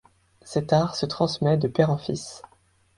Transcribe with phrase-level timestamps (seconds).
[0.41, 2.41] Cet art se transmets de père en fils.